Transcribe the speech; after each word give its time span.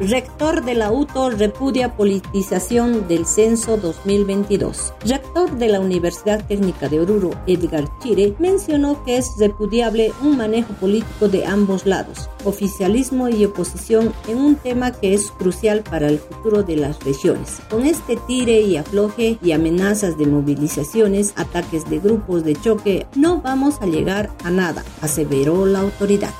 Rector 0.00 0.64
de 0.64 0.74
la 0.74 0.90
UTO 0.90 1.28
repudia 1.28 1.94
politización 1.94 3.06
del 3.06 3.26
censo 3.26 3.76
2022. 3.76 4.94
Rector 5.04 5.58
de 5.58 5.68
la 5.68 5.78
Universidad 5.78 6.42
Técnica 6.46 6.88
de 6.88 7.00
Oruro, 7.00 7.32
Edgar 7.46 7.84
Chire, 7.98 8.34
mencionó 8.38 9.04
que 9.04 9.18
es 9.18 9.26
repudiable 9.38 10.10
un 10.22 10.38
manejo 10.38 10.72
político 10.72 11.28
de 11.28 11.44
ambos 11.44 11.84
lados, 11.84 12.30
oficialismo 12.44 13.28
y 13.28 13.44
oposición, 13.44 14.14
en 14.26 14.38
un 14.38 14.56
tema 14.56 14.90
que 14.90 15.12
es 15.12 15.30
crucial 15.32 15.82
para 15.82 16.08
el 16.08 16.18
futuro 16.18 16.62
de 16.62 16.76
las 16.76 17.04
regiones. 17.04 17.58
Con 17.68 17.84
este 17.84 18.16
tire 18.26 18.62
y 18.62 18.78
afloje 18.78 19.38
y 19.42 19.52
amenazas 19.52 20.16
de 20.16 20.24
movilizaciones, 20.24 21.34
ataques 21.36 21.90
de 21.90 21.98
grupos 21.98 22.42
de 22.42 22.54
choque, 22.54 23.06
no 23.16 23.42
vamos 23.42 23.82
a 23.82 23.86
llegar 23.86 24.30
a 24.44 24.50
nada, 24.50 24.82
aseveró 25.02 25.66
la 25.66 25.80
autoridad. 25.80 26.32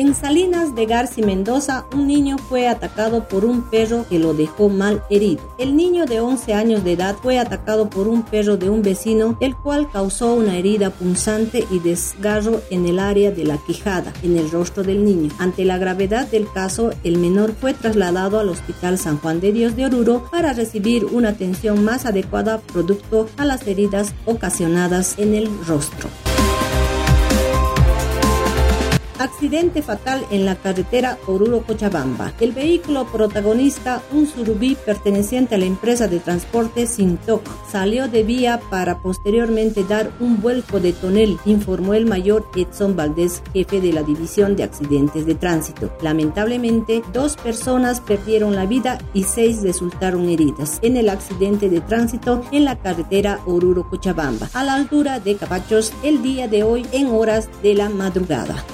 En 0.00 0.14
Salinas 0.14 0.74
de 0.74 0.86
Garci 0.86 1.20
Mendoza, 1.20 1.84
un 1.92 2.06
niño 2.06 2.38
fue 2.38 2.68
atacado 2.68 3.28
por 3.28 3.44
un 3.44 3.68
perro 3.68 4.06
que 4.08 4.18
lo 4.18 4.32
dejó 4.32 4.70
mal 4.70 5.02
herido. 5.10 5.42
El 5.58 5.76
niño 5.76 6.06
de 6.06 6.20
11 6.20 6.54
años 6.54 6.84
de 6.84 6.92
edad 6.92 7.16
fue 7.22 7.38
atacado 7.38 7.90
por 7.90 8.08
un 8.08 8.22
perro 8.22 8.56
de 8.56 8.70
un 8.70 8.80
vecino, 8.80 9.36
el 9.42 9.54
cual 9.54 9.90
causó 9.92 10.32
una 10.32 10.56
herida 10.56 10.88
punzante 10.88 11.66
y 11.70 11.80
desgarro 11.80 12.62
en 12.70 12.86
el 12.86 12.98
área 12.98 13.30
de 13.30 13.44
la 13.44 13.58
quijada, 13.58 14.10
en 14.22 14.38
el 14.38 14.50
rostro 14.50 14.82
del 14.84 15.04
niño. 15.04 15.30
Ante 15.38 15.66
la 15.66 15.76
gravedad 15.76 16.26
del 16.28 16.50
caso, 16.50 16.92
el 17.04 17.18
menor 17.18 17.52
fue 17.52 17.74
trasladado 17.74 18.40
al 18.40 18.48
Hospital 18.48 18.96
San 18.96 19.18
Juan 19.18 19.40
de 19.40 19.52
Dios 19.52 19.76
de 19.76 19.84
Oruro 19.84 20.30
para 20.30 20.54
recibir 20.54 21.04
una 21.04 21.28
atención 21.28 21.84
más 21.84 22.06
adecuada 22.06 22.62
producto 22.72 23.28
a 23.36 23.44
las 23.44 23.66
heridas 23.66 24.14
ocasionadas 24.24 25.18
en 25.18 25.34
el 25.34 25.50
rostro. 25.66 26.08
Accidente 29.20 29.82
fatal 29.82 30.24
en 30.30 30.46
la 30.46 30.56
carretera 30.56 31.18
Oruro-Cochabamba. 31.26 32.32
El 32.40 32.52
vehículo 32.52 33.04
protagonista, 33.04 34.00
un 34.14 34.26
surubí 34.26 34.78
perteneciente 34.86 35.56
a 35.56 35.58
la 35.58 35.66
empresa 35.66 36.08
de 36.08 36.20
transporte 36.20 36.86
Sintoc, 36.86 37.42
salió 37.70 38.08
de 38.08 38.22
vía 38.22 38.62
para 38.70 39.02
posteriormente 39.02 39.84
dar 39.84 40.10
un 40.20 40.40
vuelco 40.40 40.80
de 40.80 40.94
tonel, 40.94 41.38
informó 41.44 41.92
el 41.92 42.06
mayor 42.06 42.48
Edson 42.56 42.96
Valdés, 42.96 43.42
jefe 43.52 43.82
de 43.82 43.92
la 43.92 44.02
División 44.02 44.56
de 44.56 44.62
Accidentes 44.62 45.26
de 45.26 45.34
Tránsito. 45.34 45.92
Lamentablemente, 46.00 47.02
dos 47.12 47.36
personas 47.36 48.00
perdieron 48.00 48.56
la 48.56 48.64
vida 48.64 48.96
y 49.12 49.24
seis 49.24 49.62
resultaron 49.62 50.30
heridas 50.30 50.78
en 50.80 50.96
el 50.96 51.10
accidente 51.10 51.68
de 51.68 51.82
tránsito 51.82 52.42
en 52.52 52.64
la 52.64 52.76
carretera 52.76 53.40
Oruro-Cochabamba, 53.44 54.48
a 54.54 54.64
la 54.64 54.72
altura 54.72 55.20
de 55.20 55.36
Capachos, 55.36 55.92
el 56.02 56.22
día 56.22 56.48
de 56.48 56.62
hoy 56.62 56.86
en 56.92 57.08
horas 57.08 57.50
de 57.62 57.74
la 57.74 57.90
madrugada. 57.90 58.64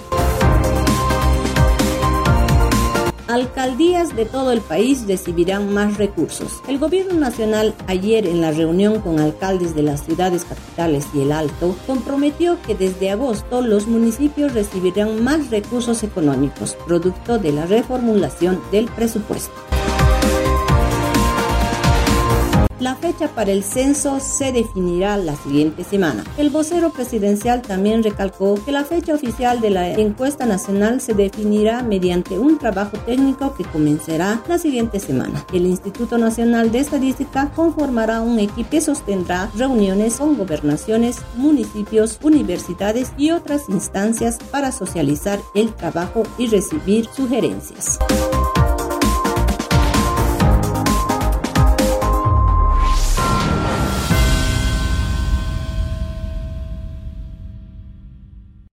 Alcaldías 3.37 4.17
de 4.17 4.25
todo 4.25 4.51
el 4.51 4.63
país 4.63 5.07
recibirán 5.07 5.73
más 5.73 5.99
recursos. 5.99 6.63
El 6.69 6.79
gobierno 6.79 7.21
nacional 7.21 7.75
ayer 7.87 8.27
en 8.27 8.41
la 8.41 8.51
reunión 8.51 9.03
con 9.03 9.21
alcaldes 9.21 9.75
de 9.75 9.83
las 9.83 10.05
ciudades 10.05 10.47
capitales 10.47 11.07
y 11.13 11.21
el 11.21 11.33
Alto 11.33 11.77
comprometió 11.87 12.59
que 12.63 12.75
desde 12.75 13.11
agosto 13.11 13.61
los 13.61 13.87
municipios 13.87 14.55
recibirán 14.55 15.23
más 15.23 15.51
recursos 15.51 16.03
económicos, 16.03 16.79
producto 16.87 17.39
de 17.39 17.53
la 17.53 17.67
reformulación 17.67 18.59
del 18.73 18.87
presupuesto. 18.87 19.53
La 22.87 22.95
fecha 22.95 23.27
para 23.27 23.51
el 23.51 23.65
censo 23.65 24.21
se 24.21 24.53
definirá 24.53 25.17
la 25.17 25.35
siguiente 25.35 25.83
semana. 25.83 26.23
El 26.39 26.51
vocero 26.51 26.91
presidencial 26.91 27.61
también 27.61 28.05
recalcó 28.05 28.55
que 28.65 28.71
la 28.71 28.85
fecha 28.85 29.13
oficial 29.13 29.61
de 29.61 29.71
la 29.71 29.91
encuesta 29.91 30.47
nacional 30.47 31.01
se 31.01 31.13
definirá 31.13 31.83
mediante 31.83 32.39
un 32.39 32.59
trabajo 32.59 32.97
técnico 32.99 33.57
que 33.57 33.65
comenzará 33.65 34.41
la 34.47 34.59
siguiente 34.59 35.01
semana. 35.01 35.45
El 35.53 35.67
Instituto 35.67 36.17
Nacional 36.17 36.71
de 36.71 36.79
Estadística 36.79 37.51
conformará 37.57 38.21
un 38.21 38.39
equipo 38.39 38.71
que 38.71 38.81
sostendrá 38.81 39.51
reuniones 39.57 40.19
con 40.19 40.39
gobernaciones, 40.39 41.17
municipios, 41.35 42.21
universidades 42.23 43.11
y 43.19 43.33
otras 43.33 43.69
instancias 43.69 44.39
para 44.53 44.71
socializar 44.71 45.41
el 45.57 45.75
trabajo 45.75 46.23
y 46.39 46.47
recibir 46.47 47.09
sugerencias. 47.13 47.99